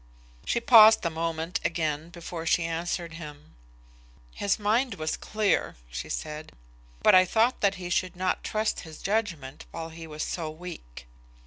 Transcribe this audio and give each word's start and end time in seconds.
She 0.47 0.59
paused 0.59 1.05
a 1.05 1.11
moment 1.11 1.59
again 1.63 2.09
before 2.09 2.47
she 2.47 2.63
answered 2.63 3.13
him. 3.13 3.53
"His 4.33 4.57
mind 4.57 4.95
was 4.95 5.15
clear," 5.15 5.75
she 5.91 6.09
said; 6.09 6.53
"but 7.03 7.13
I 7.13 7.23
thought 7.23 7.61
that 7.61 7.75
he 7.75 7.91
should 7.91 8.15
not 8.15 8.43
trust 8.43 8.79
his 8.79 8.99
judgement 8.99 9.67
while 9.69 9.89
he 9.89 10.07
was 10.07 10.23
so 10.23 10.49
weak." 10.49 11.05